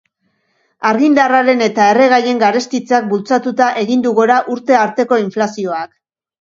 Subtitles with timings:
[0.91, 5.97] Argindarraren eta erregaien garestitzeak bultzatuta egin du gora urte arteko inflazioak.